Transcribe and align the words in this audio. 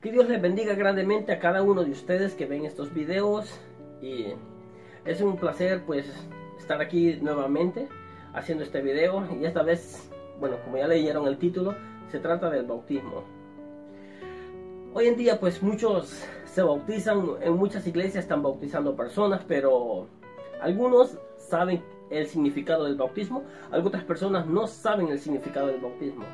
Que 0.00 0.10
Dios 0.10 0.30
les 0.30 0.40
bendiga 0.40 0.72
grandemente 0.72 1.30
a 1.30 1.38
cada 1.38 1.62
uno 1.62 1.84
de 1.84 1.90
ustedes 1.90 2.32
que 2.32 2.46
ven 2.46 2.64
estos 2.64 2.94
videos 2.94 3.60
y 4.00 4.28
es 5.04 5.20
un 5.20 5.36
placer 5.36 5.82
pues 5.84 6.06
estar 6.58 6.80
aquí 6.80 7.18
nuevamente 7.20 7.86
haciendo 8.32 8.64
este 8.64 8.80
video 8.80 9.28
y 9.38 9.44
esta 9.44 9.62
vez, 9.62 10.10
bueno, 10.38 10.56
como 10.64 10.78
ya 10.78 10.88
leyeron 10.88 11.26
el 11.26 11.36
título, 11.36 11.74
se 12.10 12.18
trata 12.18 12.48
del 12.48 12.64
bautismo. 12.64 13.24
Hoy 14.94 15.06
en 15.06 15.18
día 15.18 15.38
pues 15.38 15.62
muchos 15.62 16.24
se 16.46 16.62
bautizan, 16.62 17.32
en 17.42 17.52
muchas 17.58 17.86
iglesias 17.86 18.24
están 18.24 18.42
bautizando 18.42 18.96
personas, 18.96 19.42
pero 19.46 20.06
algunos 20.62 21.18
saben 21.36 21.84
el 22.08 22.26
significado 22.26 22.84
del 22.84 22.96
bautismo, 22.96 23.44
algunas 23.70 24.02
personas 24.04 24.46
no 24.46 24.66
saben 24.66 25.08
el 25.08 25.18
significado 25.18 25.66
del 25.66 25.82
bautismo. 25.82 26.24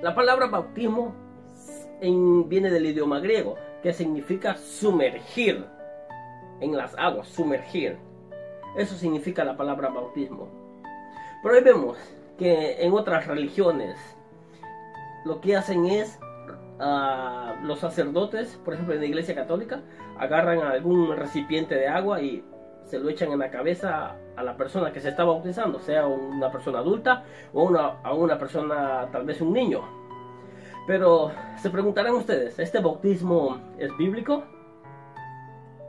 La 0.00 0.14
palabra 0.14 0.46
bautismo 0.46 1.23
en, 2.04 2.48
viene 2.48 2.70
del 2.70 2.86
idioma 2.86 3.20
griego, 3.20 3.56
que 3.82 3.92
significa 3.92 4.56
sumergir 4.56 5.64
en 6.60 6.76
las 6.76 6.96
aguas, 6.98 7.28
sumergir. 7.28 7.98
Eso 8.76 8.94
significa 8.96 9.44
la 9.44 9.56
palabra 9.56 9.88
bautismo. 9.88 10.48
Pero 11.42 11.54
hoy 11.54 11.62
vemos 11.62 11.98
que 12.38 12.82
en 12.82 12.92
otras 12.92 13.26
religiones 13.26 13.98
lo 15.24 15.40
que 15.40 15.56
hacen 15.56 15.86
es 15.86 16.18
uh, 16.78 17.64
los 17.64 17.78
sacerdotes, 17.78 18.56
por 18.64 18.74
ejemplo 18.74 18.94
en 18.94 19.00
la 19.00 19.06
iglesia 19.06 19.34
católica, 19.34 19.82
agarran 20.18 20.60
algún 20.60 21.16
recipiente 21.16 21.74
de 21.74 21.88
agua 21.88 22.20
y 22.20 22.44
se 22.84 22.98
lo 22.98 23.08
echan 23.08 23.32
en 23.32 23.38
la 23.38 23.50
cabeza 23.50 24.16
a 24.36 24.42
la 24.42 24.56
persona 24.56 24.92
que 24.92 25.00
se 25.00 25.08
está 25.08 25.24
bautizando, 25.24 25.78
sea 25.78 26.06
una 26.06 26.50
persona 26.50 26.80
adulta 26.80 27.24
o 27.52 27.68
a 27.76 28.14
una 28.14 28.38
persona, 28.38 29.08
tal 29.12 29.24
vez 29.24 29.40
un 29.40 29.52
niño. 29.52 30.03
Pero 30.86 31.32
se 31.60 31.70
preguntarán 31.70 32.14
ustedes, 32.14 32.58
¿este 32.58 32.80
bautismo 32.80 33.58
es 33.78 33.96
bíblico? 33.96 34.44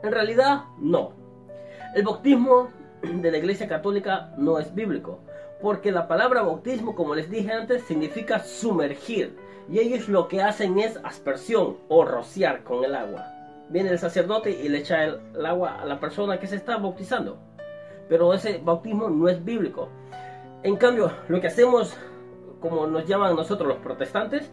En 0.02 0.12
realidad, 0.12 0.64
no. 0.78 1.12
El 1.94 2.04
bautismo 2.04 2.70
de 3.02 3.30
la 3.30 3.38
Iglesia 3.38 3.68
Católica 3.68 4.32
no 4.38 4.58
es 4.58 4.74
bíblico, 4.74 5.20
porque 5.60 5.92
la 5.92 6.08
palabra 6.08 6.42
bautismo, 6.42 6.94
como 6.94 7.14
les 7.14 7.30
dije 7.30 7.52
antes, 7.52 7.82
significa 7.82 8.38
sumergir, 8.38 9.36
y 9.68 9.80
ellos 9.80 10.08
lo 10.08 10.28
que 10.28 10.42
hacen 10.42 10.78
es 10.78 10.98
aspersión 11.02 11.76
o 11.88 12.04
rociar 12.04 12.62
con 12.62 12.84
el 12.84 12.94
agua. 12.94 13.26
Viene 13.68 13.90
el 13.90 13.98
sacerdote 13.98 14.50
y 14.50 14.68
le 14.68 14.78
echa 14.78 15.04
el, 15.04 15.44
agua 15.44 15.80
a 15.80 15.84
la 15.84 15.98
persona 15.98 16.38
que 16.38 16.46
se 16.46 16.56
está 16.56 16.76
bautizando, 16.78 17.38
pero 18.08 18.32
ese 18.32 18.60
bautismo 18.64 19.10
no 19.10 19.28
es 19.28 19.44
bíblico. 19.44 19.88
En 20.62 20.76
cambio, 20.76 21.10
lo 21.28 21.40
que 21.40 21.48
hacemos, 21.48 21.96
como 22.60 22.86
nos 22.86 23.06
llaman 23.06 23.36
nosotros 23.36 23.68
los 23.68 23.78
protestantes, 23.78 24.50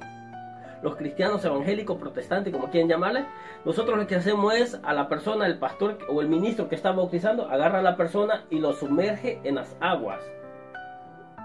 los 0.84 0.98
cristianos 0.98 1.44
evangélicos, 1.46 1.98
protestantes, 1.98 2.54
como 2.54 2.70
quieran 2.70 2.90
llamarle, 2.90 3.26
nosotros 3.64 3.98
lo 3.98 4.06
que 4.06 4.16
hacemos 4.16 4.54
es 4.54 4.80
a 4.84 4.94
la 4.94 5.08
persona, 5.08 5.48
el 5.48 5.58
pastor 5.58 5.98
o 6.10 6.22
el 6.22 6.28
ministro 6.28 6.68
que 6.68 6.76
está 6.76 6.92
bautizando, 6.92 7.48
agarra 7.48 7.80
a 7.80 7.84
la 7.84 7.96
persona 7.96 8.46
y 8.50 8.60
lo 8.60 8.74
sumerge 8.74 9.40
en 9.46 9.56
las 9.56 9.76
aguas. 9.80 10.22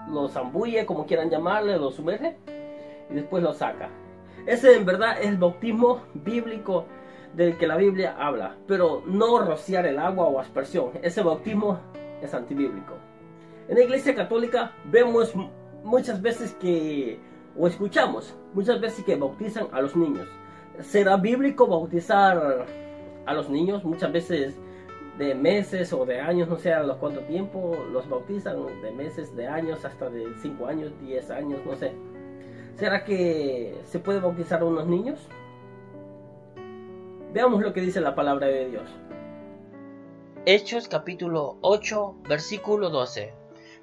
Lo 0.09 0.27
zambulle, 0.27 0.85
como 0.85 1.05
quieran 1.05 1.29
llamarle, 1.29 1.77
lo 1.77 1.89
sumerge 1.89 2.37
y 3.09 3.13
después 3.13 3.41
lo 3.41 3.53
saca. 3.53 3.89
Ese 4.45 4.75
en 4.75 4.85
verdad 4.85 5.19
es 5.21 5.27
el 5.27 5.37
bautismo 5.37 6.01
bíblico 6.13 6.85
del 7.33 7.57
que 7.57 7.67
la 7.67 7.77
Biblia 7.77 8.15
habla, 8.19 8.57
pero 8.67 9.03
no 9.05 9.39
rociar 9.39 9.85
el 9.85 9.99
agua 9.99 10.25
o 10.25 10.39
aspersión. 10.39 10.91
Ese 11.01 11.21
bautismo 11.21 11.79
es 12.21 12.33
antibíblico. 12.33 12.95
En 13.69 13.75
la 13.75 13.83
iglesia 13.83 14.15
católica 14.15 14.73
vemos 14.85 15.33
muchas 15.83 16.21
veces 16.21 16.53
que 16.55 17.19
o 17.57 17.67
escuchamos 17.67 18.35
muchas 18.53 18.79
veces 18.81 19.03
que 19.05 19.15
bautizan 19.15 19.67
a 19.71 19.81
los 19.81 19.95
niños. 19.95 20.27
¿Será 20.81 21.17
bíblico 21.17 21.67
bautizar 21.67 22.65
a 23.25 23.33
los 23.33 23.49
niños? 23.49 23.83
Muchas 23.83 24.11
veces 24.11 24.59
de 25.17 25.35
meses 25.35 25.91
o 25.91 26.05
de 26.05 26.21
años, 26.21 26.47
no 26.47 26.57
sé 26.57 26.73
a 26.73 26.81
los 26.81 26.97
cuánto 26.97 27.19
tiempo 27.21 27.75
los 27.91 28.07
bautizan, 28.09 28.55
de 28.81 28.91
meses, 28.91 29.35
de 29.35 29.47
años, 29.47 29.83
hasta 29.83 30.09
de 30.09 30.33
5 30.41 30.65
años, 30.65 30.93
10 31.01 31.31
años, 31.31 31.59
no 31.65 31.75
sé. 31.75 31.91
¿Será 32.75 33.03
que 33.03 33.75
se 33.83 33.99
puede 33.99 34.21
bautizar 34.21 34.61
a 34.61 34.65
unos 34.65 34.87
niños? 34.87 35.27
Veamos 37.33 37.61
lo 37.61 37.73
que 37.73 37.81
dice 37.81 37.99
la 37.99 38.15
palabra 38.15 38.47
de 38.47 38.69
Dios. 38.69 38.89
Hechos 40.45 40.87
capítulo 40.87 41.57
8, 41.61 42.15
versículo 42.29 42.89
12. 42.89 43.38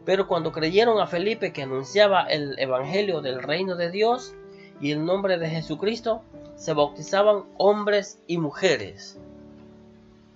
Pero 0.06 0.28
cuando 0.28 0.52
creyeron 0.52 1.00
a 1.00 1.08
Felipe 1.08 1.52
que 1.52 1.64
anunciaba 1.64 2.22
el 2.22 2.56
Evangelio 2.60 3.20
del 3.20 3.42
reino 3.42 3.74
de 3.74 3.90
Dios 3.90 4.34
y 4.80 4.92
el 4.92 5.04
nombre 5.04 5.36
de 5.36 5.50
Jesucristo, 5.50 6.22
se 6.54 6.72
bautizaban 6.72 7.42
hombres 7.58 8.22
y 8.28 8.38
mujeres. 8.38 9.18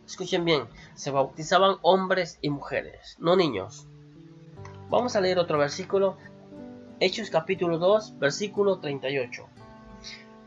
Escuchen 0.05 0.45
bien, 0.45 0.65
se 0.95 1.13
bautizaban 1.13 1.77
hombres 1.83 2.39
y 2.43 2.51
mujeres, 2.51 3.17
no 3.21 3.37
niños. 3.37 3.87
Vamos 4.89 5.15
a 5.15 5.21
leer 5.21 5.39
otro 5.39 5.57
versículo, 5.57 6.17
Hechos 6.99 7.31
capítulo 7.31 7.79
2, 7.79 8.19
versículo 8.19 8.81
38. 8.81 9.47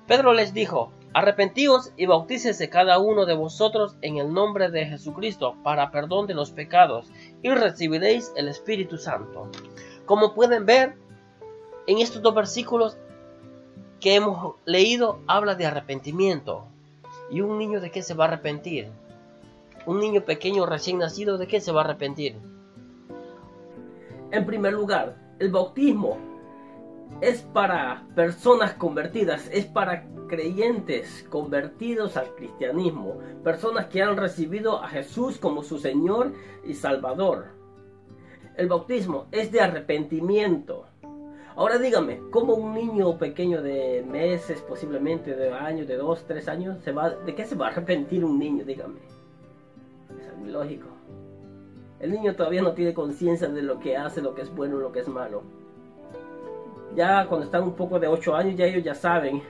Pedro 0.05 0.33
les 0.33 0.53
dijo, 0.53 0.91
Arrepentíos 1.13 1.91
y 1.95 2.07
bautícese 2.07 2.69
cada 2.69 2.97
uno 2.97 3.27
de 3.27 3.35
vosotros 3.35 3.95
en 4.01 4.17
el 4.17 4.33
nombre 4.33 4.71
de 4.71 4.87
Jesucristo 4.87 5.55
para 5.63 5.91
perdón 5.91 6.25
de 6.25 6.33
los 6.33 6.49
pecados 6.49 7.11
y 7.43 7.49
recibiréis 7.51 8.31
el 8.35 8.47
Espíritu 8.47 8.97
Santo. 8.97 9.47
Como 10.05 10.33
pueden 10.33 10.65
ver, 10.65 10.95
en 11.85 11.99
estos 11.99 12.23
dos 12.23 12.33
versículos 12.33 12.97
que 13.99 14.15
hemos 14.15 14.55
leído 14.65 15.19
habla 15.27 15.53
de 15.55 15.67
arrepentimiento. 15.67 16.65
¿Y 17.29 17.41
un 17.41 17.57
niño 17.59 17.79
de 17.79 17.91
qué 17.91 18.01
se 18.01 18.15
va 18.15 18.25
a 18.25 18.27
arrepentir? 18.29 18.89
Un 19.85 19.99
niño 19.99 20.25
pequeño 20.25 20.65
recién 20.65 20.97
nacido 20.97 21.37
de 21.37 21.47
qué 21.47 21.61
se 21.61 21.71
va 21.71 21.81
a 21.81 21.83
arrepentir? 21.85 22.35
En 24.31 24.45
primer 24.45 24.73
lugar, 24.73 25.15
el 25.39 25.51
bautismo 25.51 26.17
es 27.21 27.41
para 27.41 28.05
personas 28.15 28.73
convertidas, 28.73 29.49
es 29.51 29.65
para 29.65 30.05
creyentes 30.27 31.25
convertidos 31.29 32.17
al 32.17 32.33
cristianismo, 32.35 33.19
personas 33.43 33.87
que 33.87 34.01
han 34.01 34.17
recibido 34.17 34.81
a 34.81 34.89
Jesús 34.89 35.37
como 35.37 35.63
su 35.63 35.79
Señor 35.79 36.33
y 36.65 36.73
Salvador. 36.73 37.45
El 38.57 38.67
bautismo 38.67 39.27
es 39.31 39.51
de 39.51 39.61
arrepentimiento. 39.61 40.85
Ahora 41.55 41.77
dígame, 41.77 42.19
¿cómo 42.31 42.55
un 42.55 42.73
niño 42.73 43.17
pequeño 43.17 43.61
de 43.61 44.03
meses, 44.07 44.61
posiblemente 44.61 45.35
de 45.35 45.51
años, 45.51 45.87
de 45.87 45.97
dos, 45.97 46.25
tres 46.25 46.47
años, 46.47 46.83
se 46.83 46.91
va, 46.91 47.11
¿de 47.11 47.35
qué 47.35 47.45
se 47.45 47.55
va 47.55 47.67
a 47.67 47.69
arrepentir 47.69 48.25
un 48.25 48.39
niño? 48.39 48.65
Dígame. 48.65 48.99
Es 50.19 50.51
lógico. 50.51 50.87
El 51.99 52.11
niño 52.11 52.35
todavía 52.35 52.63
no 52.63 52.73
tiene 52.73 52.93
conciencia 52.93 53.47
de 53.47 53.61
lo 53.61 53.79
que 53.79 53.95
hace, 53.95 54.21
lo 54.21 54.33
que 54.33 54.41
es 54.41 54.53
bueno, 54.53 54.77
lo 54.77 54.91
que 54.91 54.99
es 54.99 55.07
malo 55.07 55.62
ya 56.95 57.25
cuando 57.27 57.45
están 57.45 57.63
un 57.63 57.73
poco 57.73 57.99
de 57.99 58.07
8 58.07 58.35
años, 58.35 58.55
ya 58.55 58.65
ellos 58.65 58.83
ya 58.83 58.95
saben, 58.95 59.41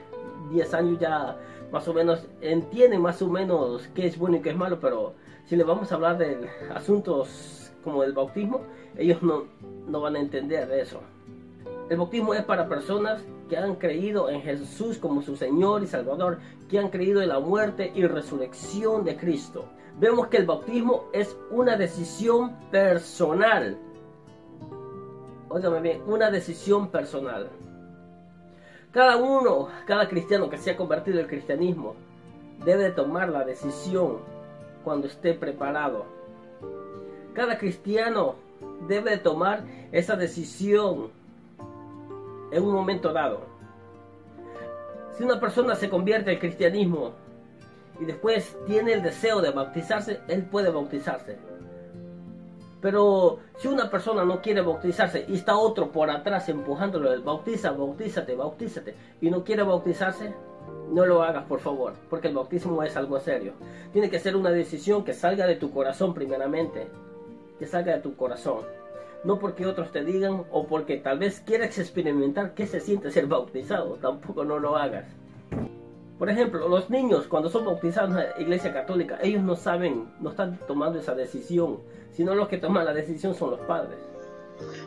10 0.50 0.74
años 0.74 0.98
ya 0.98 1.36
más 1.72 1.88
o 1.88 1.94
menos 1.94 2.26
entienden 2.40 3.00
más 3.00 3.20
o 3.22 3.28
menos 3.28 3.88
qué 3.94 4.06
es 4.06 4.18
bueno 4.18 4.36
y 4.36 4.40
qué 4.40 4.50
es 4.50 4.56
malo, 4.56 4.78
pero 4.80 5.14
si 5.46 5.56
le 5.56 5.64
vamos 5.64 5.90
a 5.90 5.96
hablar 5.96 6.18
de 6.18 6.48
asuntos 6.74 7.72
como 7.82 8.02
el 8.02 8.12
bautismo, 8.12 8.62
ellos 8.96 9.22
no, 9.22 9.44
no 9.86 10.00
van 10.00 10.16
a 10.16 10.20
entender 10.20 10.70
eso. 10.72 11.00
El 11.90 11.98
bautismo 11.98 12.32
es 12.32 12.42
para 12.44 12.68
personas 12.68 13.22
que 13.48 13.58
han 13.58 13.74
creído 13.76 14.30
en 14.30 14.40
Jesús 14.40 14.98
como 14.98 15.20
su 15.20 15.36
Señor 15.36 15.82
y 15.82 15.86
Salvador, 15.86 16.38
que 16.68 16.78
han 16.78 16.88
creído 16.88 17.20
en 17.20 17.28
la 17.28 17.40
muerte 17.40 17.92
y 17.94 18.06
resurrección 18.06 19.04
de 19.04 19.16
Cristo. 19.16 19.66
Vemos 19.98 20.28
que 20.28 20.38
el 20.38 20.46
bautismo 20.46 21.04
es 21.12 21.36
una 21.50 21.76
decisión 21.76 22.56
personal 22.70 23.76
óigame 25.54 25.80
bien, 25.80 26.02
una 26.08 26.32
decisión 26.32 26.88
personal. 26.88 27.48
Cada 28.90 29.16
uno, 29.16 29.68
cada 29.86 30.08
cristiano 30.08 30.50
que 30.50 30.58
se 30.58 30.72
ha 30.72 30.76
convertido 30.76 31.20
al 31.20 31.28
cristianismo, 31.28 31.94
debe 32.64 32.90
tomar 32.90 33.28
la 33.28 33.44
decisión 33.44 34.18
cuando 34.82 35.06
esté 35.06 35.32
preparado. 35.32 36.06
Cada 37.34 37.56
cristiano 37.56 38.34
debe 38.88 39.16
tomar 39.16 39.62
esa 39.92 40.16
decisión 40.16 41.10
en 42.50 42.62
un 42.62 42.72
momento 42.72 43.12
dado. 43.12 43.46
Si 45.16 45.22
una 45.22 45.38
persona 45.38 45.76
se 45.76 45.88
convierte 45.88 46.32
al 46.32 46.40
cristianismo 46.40 47.12
y 48.00 48.06
después 48.06 48.56
tiene 48.66 48.92
el 48.92 49.02
deseo 49.02 49.40
de 49.40 49.52
bautizarse, 49.52 50.20
él 50.26 50.46
puede 50.46 50.70
bautizarse. 50.70 51.38
Pero 52.84 53.38
si 53.56 53.66
una 53.66 53.88
persona 53.88 54.26
no 54.26 54.42
quiere 54.42 54.60
bautizarse 54.60 55.24
y 55.26 55.36
está 55.36 55.56
otro 55.56 55.90
por 55.90 56.10
atrás 56.10 56.50
empujándolo, 56.50 57.18
bautiza, 57.22 57.70
bautízate, 57.70 58.34
bautízate, 58.34 58.94
y 59.22 59.30
no 59.30 59.42
quiere 59.42 59.62
bautizarse, 59.62 60.34
no 60.90 61.06
lo 61.06 61.22
hagas 61.22 61.46
por 61.46 61.60
favor, 61.60 61.94
porque 62.10 62.28
el 62.28 62.34
bautismo 62.34 62.82
es 62.82 62.94
algo 62.94 63.18
serio. 63.20 63.54
Tiene 63.90 64.10
que 64.10 64.18
ser 64.18 64.36
una 64.36 64.50
decisión 64.50 65.02
que 65.02 65.14
salga 65.14 65.46
de 65.46 65.56
tu 65.56 65.70
corazón 65.70 66.12
primeramente, 66.12 66.86
que 67.58 67.66
salga 67.66 67.94
de 67.94 68.02
tu 68.02 68.16
corazón. 68.16 68.66
No 69.24 69.38
porque 69.38 69.64
otros 69.64 69.90
te 69.90 70.04
digan 70.04 70.44
o 70.50 70.66
porque 70.66 70.98
tal 70.98 71.18
vez 71.18 71.40
quieras 71.40 71.78
experimentar 71.78 72.52
qué 72.52 72.66
se 72.66 72.80
siente 72.80 73.10
ser 73.10 73.26
bautizado, 73.26 73.94
tampoco 73.94 74.44
no 74.44 74.58
lo 74.58 74.76
hagas. 74.76 75.06
Por 76.24 76.30
ejemplo, 76.30 76.66
los 76.70 76.88
niños 76.88 77.26
cuando 77.28 77.50
son 77.50 77.66
bautizados 77.66 78.08
en 78.12 78.16
la 78.16 78.40
iglesia 78.40 78.72
católica, 78.72 79.18
ellos 79.22 79.42
no 79.42 79.56
saben, 79.56 80.08
no 80.20 80.30
están 80.30 80.58
tomando 80.66 80.98
esa 80.98 81.14
decisión, 81.14 81.80
sino 82.12 82.34
los 82.34 82.48
que 82.48 82.56
toman 82.56 82.86
la 82.86 82.94
decisión 82.94 83.34
son 83.34 83.50
los 83.50 83.60
padres. 83.60 83.98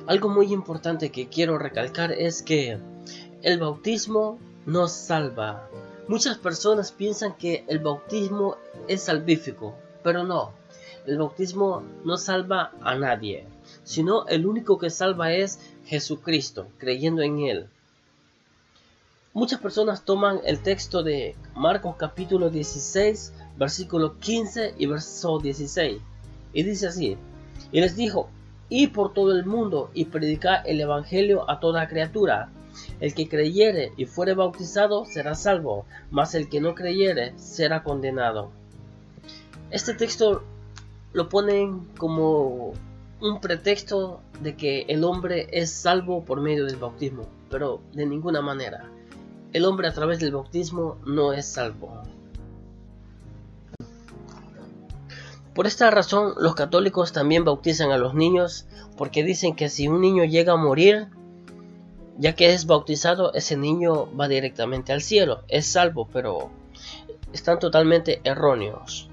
Algo 0.07 0.29
muy 0.29 0.51
importante 0.51 1.11
que 1.11 1.27
quiero 1.27 1.59
recalcar 1.59 2.11
es 2.11 2.41
que 2.41 2.79
el 3.43 3.59
bautismo 3.59 4.39
nos 4.65 4.91
salva. 4.93 5.69
Muchas 6.07 6.39
personas 6.39 6.91
piensan 6.91 7.37
que 7.37 7.63
el 7.67 7.77
bautismo 7.77 8.57
es 8.87 9.03
salvífico, 9.03 9.75
pero 10.01 10.23
no. 10.23 10.53
El 11.05 11.19
bautismo 11.19 11.83
no 12.03 12.17
salva 12.17 12.71
a 12.81 12.95
nadie, 12.95 13.45
sino 13.83 14.25
el 14.25 14.47
único 14.47 14.79
que 14.79 14.89
salva 14.89 15.31
es 15.33 15.59
Jesucristo, 15.85 16.65
creyendo 16.79 17.21
en 17.21 17.41
Él. 17.41 17.69
Muchas 19.37 19.59
personas 19.59 20.03
toman 20.03 20.39
el 20.45 20.61
texto 20.63 21.03
de 21.03 21.35
Marcos 21.53 21.95
capítulo 21.99 22.49
16, 22.49 23.33
versículo 23.55 24.17
15 24.17 24.73
y 24.79 24.87
verso 24.87 25.37
16. 25.37 25.99
Y 26.53 26.63
dice 26.63 26.87
así, 26.87 27.17
y 27.71 27.79
les 27.79 27.95
dijo, 27.95 28.29
y 28.67 28.87
por 28.87 29.13
todo 29.13 29.33
el 29.33 29.45
mundo 29.45 29.91
y 29.93 30.05
predicar 30.05 30.63
el 30.65 30.81
Evangelio 30.81 31.47
a 31.51 31.59
toda 31.59 31.87
criatura. 31.87 32.49
El 32.99 33.13
que 33.13 33.29
creyere 33.29 33.91
y 33.95 34.05
fuere 34.05 34.33
bautizado 34.33 35.05
será 35.05 35.35
salvo, 35.35 35.85
mas 36.09 36.33
el 36.33 36.49
que 36.49 36.59
no 36.59 36.73
creyere 36.73 37.37
será 37.37 37.83
condenado. 37.83 38.49
Este 39.69 39.93
texto 39.93 40.41
lo 41.13 41.29
ponen 41.29 41.87
como 41.99 42.73
un 43.21 43.39
pretexto 43.39 44.19
de 44.41 44.55
que 44.55 44.85
el 44.87 45.03
hombre 45.03 45.47
es 45.51 45.69
salvo 45.69 46.25
por 46.25 46.41
medio 46.41 46.65
del 46.65 46.77
bautismo, 46.77 47.27
pero 47.51 47.81
de 47.93 48.07
ninguna 48.07 48.41
manera 48.41 48.89
el 49.53 49.65
hombre 49.65 49.87
a 49.87 49.93
través 49.93 50.19
del 50.19 50.31
bautismo 50.31 50.97
no 51.05 51.33
es 51.33 51.45
salvo. 51.45 52.01
Por 55.53 55.65
esta 55.65 55.89
razón, 55.89 56.33
los 56.37 56.53
católicos 56.53 57.13
también 57.13 57.43
bautizan 57.43 57.91
a 57.91 57.97
los 57.97 58.13
niños 58.13 58.67
porque 58.95 59.23
dicen 59.23 59.55
que 59.55 59.69
si 59.69 59.87
un 59.87 60.01
niño 60.01 60.23
llega 60.23 60.53
a 60.53 60.57
morir, 60.57 61.07
ya 62.19 62.35
que 62.35 62.53
es 62.53 62.67
bautizado, 62.67 63.33
ese 63.33 63.57
niño 63.57 64.15
va 64.15 64.27
directamente 64.27 64.93
al 64.93 65.01
cielo, 65.01 65.43
es 65.47 65.65
salvo, 65.65 66.07
pero 66.13 66.51
están 67.33 67.57
totalmente 67.57 68.21
erróneos. 68.23 69.09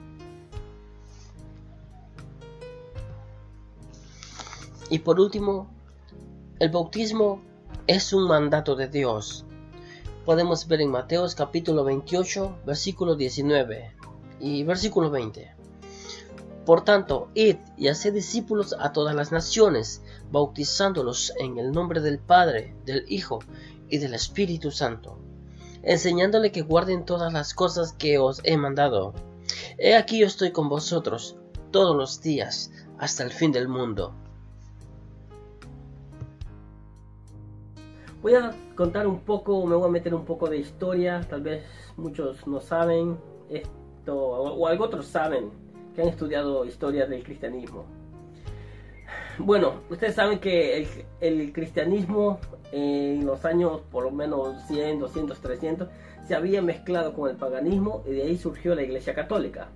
Y 4.90 4.98
por 4.98 5.18
último, 5.18 5.70
el 6.58 6.68
bautismo 6.68 7.40
es 7.86 8.12
un 8.12 8.28
mandato 8.28 8.76
de 8.76 8.88
Dios 8.88 9.46
podemos 10.24 10.66
ver 10.66 10.80
en 10.80 10.90
Mateos 10.90 11.34
capítulo 11.34 11.84
28, 11.84 12.60
versículo 12.64 13.14
19 13.14 13.94
y 14.40 14.64
versículo 14.64 15.10
20. 15.10 15.54
Por 16.64 16.82
tanto, 16.82 17.28
id 17.34 17.56
y 17.76 17.88
haced 17.88 18.14
discípulos 18.14 18.74
a 18.78 18.92
todas 18.92 19.14
las 19.14 19.32
naciones, 19.32 20.02
bautizándolos 20.32 21.34
en 21.38 21.58
el 21.58 21.72
nombre 21.72 22.00
del 22.00 22.18
Padre, 22.18 22.74
del 22.86 23.04
Hijo 23.08 23.40
y 23.90 23.98
del 23.98 24.14
Espíritu 24.14 24.70
Santo, 24.70 25.18
enseñándole 25.82 26.52
que 26.52 26.62
guarden 26.62 27.04
todas 27.04 27.30
las 27.32 27.52
cosas 27.52 27.92
que 27.92 28.18
os 28.18 28.40
he 28.44 28.56
mandado. 28.56 29.12
He 29.76 29.94
aquí 29.94 30.20
yo 30.20 30.26
estoy 30.26 30.52
con 30.52 30.70
vosotros 30.70 31.36
todos 31.70 31.94
los 31.94 32.22
días 32.22 32.70
hasta 32.98 33.24
el 33.24 33.30
fin 33.30 33.52
del 33.52 33.68
mundo. 33.68 34.14
Voy 38.24 38.36
a 38.36 38.54
contar 38.74 39.06
un 39.06 39.20
poco, 39.20 39.66
me 39.66 39.76
voy 39.76 39.86
a 39.86 39.92
meter 39.92 40.14
un 40.14 40.24
poco 40.24 40.48
de 40.48 40.56
historia, 40.56 41.20
tal 41.28 41.42
vez 41.42 41.62
muchos 41.98 42.46
no 42.46 42.58
saben 42.58 43.18
esto, 43.50 44.16
o, 44.16 44.66
algo 44.66 44.84
otros 44.86 45.04
saben, 45.08 45.50
que 45.94 46.00
han 46.00 46.08
estudiado 46.08 46.64
historia 46.64 47.04
del 47.04 47.22
cristianismo. 47.22 47.84
Bueno, 49.36 49.82
ustedes 49.90 50.14
saben 50.14 50.38
que 50.38 50.88
el, 51.20 51.52
cristianismo 51.52 52.38
en 52.72 53.26
los 53.26 53.44
años 53.44 53.82
por 53.90 54.04
lo 54.04 54.10
menos 54.10 54.56
100, 54.68 55.00
200, 55.00 55.38
300 55.38 55.88
se 56.26 56.34
había 56.34 56.62
mezclado 56.62 57.12
con 57.12 57.28
el 57.28 57.36
paganismo 57.36 58.04
y 58.06 58.12
de 58.12 58.22
ahí 58.22 58.38
surgió 58.38 58.74
la 58.74 58.84
iglesia 58.84 59.14
católica. 59.14 59.68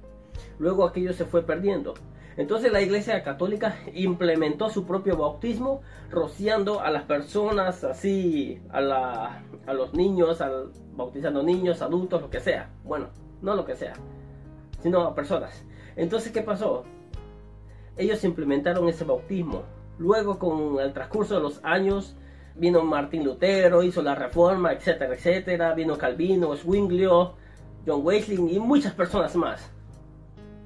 Luego 0.58 0.84
aquello 0.84 1.12
se 1.12 1.24
fue 1.24 1.42
perdiendo. 1.42 1.94
Entonces 2.38 2.70
la 2.70 2.80
Iglesia 2.80 3.24
Católica 3.24 3.76
implementó 3.94 4.70
su 4.70 4.86
propio 4.86 5.16
bautismo, 5.16 5.80
rociando 6.08 6.80
a 6.80 6.90
las 6.90 7.02
personas 7.02 7.82
así, 7.82 8.62
a, 8.70 9.42
los 9.72 9.92
niños, 9.92 10.38
bautizando 10.92 11.42
niños, 11.42 11.82
adultos, 11.82 12.22
lo 12.22 12.30
que 12.30 12.38
sea. 12.38 12.70
Bueno, 12.84 13.08
no 13.42 13.56
lo 13.56 13.64
que 13.64 13.74
sea, 13.74 13.94
sino 14.80 15.00
a 15.02 15.16
personas. 15.16 15.64
Entonces, 15.96 16.30
¿qué 16.30 16.42
pasó? 16.42 16.84
Ellos 17.96 18.22
implementaron 18.22 18.88
ese 18.88 19.02
bautismo. 19.04 19.64
Luego, 19.98 20.38
con 20.38 20.78
el 20.78 20.92
transcurso 20.92 21.34
de 21.34 21.40
los 21.40 21.58
años, 21.64 22.16
vino 22.54 22.84
Martín 22.84 23.24
Lutero, 23.24 23.82
hizo 23.82 24.00
la 24.00 24.14
reforma, 24.14 24.72
etcétera, 24.72 25.14
etcétera. 25.14 25.74
Vino 25.74 25.98
Calvino, 25.98 26.54
Zwinglio, 26.54 27.34
John 27.84 28.02
Wesley 28.04 28.54
y 28.54 28.60
muchas 28.60 28.94
personas 28.94 29.34
más. 29.34 29.72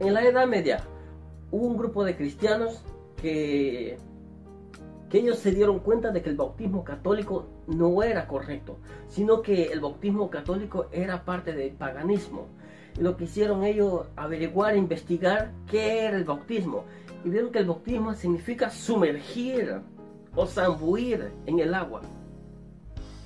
En 0.03 0.15
la 0.15 0.25
Edad 0.25 0.49
Media, 0.49 0.83
hubo 1.53 1.65
un 1.65 1.77
grupo 1.77 2.03
de 2.03 2.17
cristianos 2.17 2.83
que, 3.17 3.97
ellos 5.13 5.39
se 5.39 5.53
dieron 5.53 5.79
cuenta 5.79 6.11
de 6.11 6.23
que 6.23 6.31
el 6.31 6.37
bautismo 6.37 6.83
católico 6.83 7.47
no 7.69 8.03
era 8.03 8.27
correcto, 8.27 8.79
sino 9.07 9.43
que 9.43 9.67
el 9.67 9.79
bautismo 9.79 10.29
católico 10.29 10.89
era 10.91 11.25
parte 11.25 11.53
del 11.53 11.71
paganismo. 11.75 12.49
Y 12.99 13.03
lo 13.03 13.17
que 13.17 13.25
hicieron 13.25 13.63
ellos, 13.63 14.09
averiguar, 14.17 14.77
investigar 14.77 15.53
qué 15.71 16.07
era 16.07 16.17
el 16.17 16.25
bautismo. 16.25 16.83
Y 17.25 17.29
vieron 17.29 17.53
que 17.53 17.61
el 17.61 17.67
bautismo 17.67 18.13
significa 18.15 18.71
sumergir 18.71 19.83
o 20.35 20.47
zambuir 20.47 21.31
en 21.47 21.61
el 21.61 21.75
agua. 21.75 22.01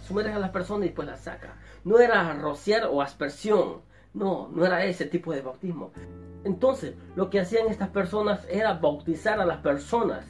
Sumerge 0.07 0.33
a 0.33 0.39
la 0.39 0.53
persona 0.53 0.85
y 0.85 0.89
después 0.89 1.09
la 1.09 1.17
saca. 1.17 1.57
No 1.85 2.01
era 2.01 2.35
rociar 2.35 2.87
o 2.93 3.01
aspersión. 3.01 3.81
No, 4.13 4.49
no 4.49 4.67
era 4.67 4.85
ese 4.85 5.07
tipo 5.07 5.33
de 5.33 5.41
bautismo. 5.41 5.93
Entonces, 6.45 6.95
lo 7.17 7.31
que 7.31 7.41
hacían 7.41 7.69
estas 7.69 7.89
personas 7.89 8.47
era 8.49 8.75
bautizar 8.75 9.41
a 9.41 9.47
las 9.47 9.59
personas 9.59 10.25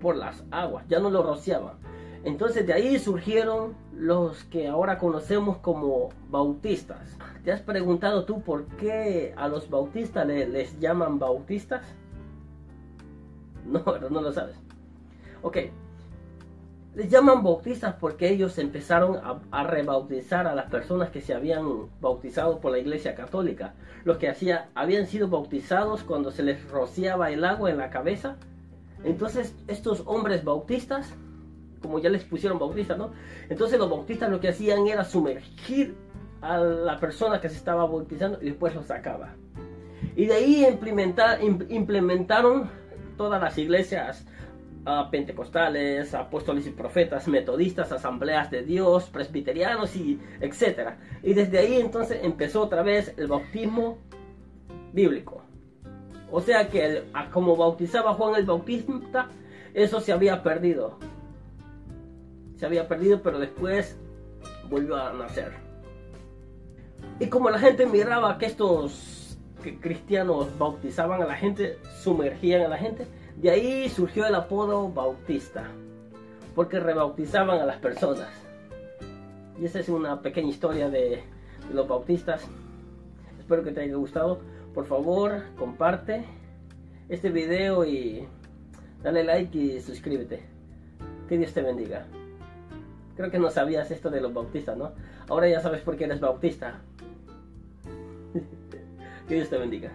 por 0.00 0.16
las 0.16 0.44
aguas, 0.50 0.86
ya 0.88 0.98
no 1.00 1.10
lo 1.10 1.22
rociaban. 1.22 1.74
Entonces 2.22 2.66
de 2.66 2.74
ahí 2.74 2.98
surgieron 2.98 3.74
los 3.94 4.44
que 4.44 4.68
ahora 4.68 4.98
conocemos 4.98 5.56
como 5.58 6.10
bautistas. 6.28 7.16
¿Te 7.44 7.52
has 7.52 7.62
preguntado 7.62 8.24
tú 8.24 8.42
por 8.42 8.66
qué 8.76 9.32
a 9.36 9.48
los 9.48 9.70
bautistas 9.70 10.26
les, 10.26 10.78
llaman 10.80 11.18
bautistas? 11.18 11.82
No, 13.66 13.84
no 14.08 14.22
lo 14.22 14.32
sabes. 14.32 14.56
Ok, 15.42 15.58
les 16.94 17.08
llaman 17.08 17.42
bautistas 17.42 17.94
porque 18.00 18.28
ellos 18.28 18.58
empezaron 18.58 19.20
a, 19.52 19.64
rebautizar 19.64 20.46
a 20.46 20.54
las 20.54 20.70
personas 20.70 21.10
que 21.10 21.20
se 21.20 21.34
habían 21.34 21.88
bautizado 22.00 22.60
por 22.60 22.72
la 22.72 22.78
iglesia 22.78 23.14
católica. 23.14 23.74
Los 24.04 24.18
que 24.18 24.28
hacía, 24.28 24.70
habían 24.74 25.06
sido 25.06 25.28
bautizados 25.28 26.02
cuando 26.02 26.32
se 26.32 26.42
les 26.42 26.68
rociaba 26.68 27.30
el 27.30 27.44
agua 27.44 27.70
en 27.70 27.78
la 27.78 27.90
cabeza. 27.90 28.36
Entonces 29.04 29.54
estos 29.68 30.02
hombres 30.06 30.44
bautistas, 30.44 31.14
como 31.80 32.00
ya 32.00 32.10
les 32.10 32.24
pusieron 32.24 32.58
bautistas, 32.58 32.98
¿no? 32.98 33.12
Entonces 33.48 33.78
los 33.78 33.88
bautistas 33.88 34.28
lo 34.28 34.40
que 34.40 34.48
hacían 34.48 34.88
era 34.88 35.04
sumergir 35.04 35.94
a 36.40 36.58
la 36.58 36.98
persona 36.98 37.40
que 37.40 37.48
se 37.48 37.56
estaba 37.56 37.86
bautizando 37.86 38.38
y 38.42 38.46
después 38.46 38.74
lo 38.74 38.82
sacaba. 38.82 39.34
Y 40.16 40.26
de 40.26 40.34
ahí 40.34 40.66
implementaron 41.68 42.68
todas 43.16 43.40
las 43.40 43.56
iglesias 43.58 44.26
pentecostales, 45.10 46.14
apóstoles 46.14 46.66
y 46.66 46.70
profetas, 46.70 47.28
metodistas, 47.28 47.92
asambleas 47.92 48.50
de 48.50 48.62
Dios, 48.62 49.04
presbiterianos 49.10 49.94
y 49.96 50.18
etcétera. 50.40 50.98
Y 51.22 51.34
desde 51.34 51.58
ahí 51.58 51.76
entonces 51.76 52.20
empezó 52.22 52.62
otra 52.62 52.82
vez 52.82 53.14
el 53.16 53.26
bautismo 53.26 53.98
bíblico. 54.92 55.42
O 56.30 56.40
sea 56.40 56.68
que 56.68 57.04
como 57.32 57.56
bautizaba 57.56 58.14
Juan 58.14 58.36
el 58.36 58.46
Bautista, 58.46 59.28
eso 59.74 60.00
se 60.00 60.12
había 60.12 60.42
perdido. 60.42 60.98
Se 62.56 62.66
había 62.66 62.88
perdido, 62.88 63.22
pero 63.22 63.38
después 63.38 63.98
volvió 64.68 64.96
a 64.96 65.12
nacer. 65.12 65.52
Y 67.18 67.26
como 67.26 67.50
la 67.50 67.58
gente 67.58 67.86
miraba 67.86 68.38
que 68.38 68.46
estos 68.46 69.38
cristianos 69.80 70.56
bautizaban 70.58 71.22
a 71.22 71.26
la 71.26 71.34
gente, 71.34 71.78
sumergían 72.02 72.62
a 72.62 72.68
la 72.68 72.78
gente, 72.78 73.06
de 73.40 73.50
ahí 73.50 73.88
surgió 73.88 74.26
el 74.26 74.34
apodo 74.34 74.90
bautista, 74.90 75.64
porque 76.54 76.78
rebautizaban 76.78 77.58
a 77.58 77.64
las 77.64 77.78
personas. 77.78 78.28
Y 79.58 79.64
esa 79.64 79.80
es 79.80 79.88
una 79.88 80.20
pequeña 80.20 80.48
historia 80.48 80.90
de, 80.90 81.22
los 81.72 81.88
bautistas. 81.88 82.46
Espero 83.38 83.62
que 83.62 83.72
te 83.72 83.80
haya 83.80 83.94
gustado. 83.94 84.40
Por 84.74 84.84
favor, 84.86 85.42
comparte 85.58 86.24
este 87.08 87.30
video 87.30 87.84
y 87.84 88.28
dale 89.02 89.24
like 89.24 89.56
y 89.56 89.80
suscríbete. 89.80 90.42
Que 91.28 91.38
Dios 91.38 91.54
te 91.54 91.62
bendiga. 91.62 92.06
Creo 93.16 93.30
que 93.30 93.38
no 93.38 93.50
sabías 93.50 93.90
esto 93.90 94.10
de 94.10 94.20
los 94.20 94.34
bautistas, 94.34 94.76
¿no? 94.76 94.92
Ahora 95.28 95.48
ya 95.48 95.60
sabes 95.60 95.80
por 95.80 95.96
qué 95.96 96.04
eres 96.04 96.20
bautista. 96.20 96.80
que 99.28 99.34
Dios 99.34 99.48
te 99.48 99.56
bendiga. 99.56 99.92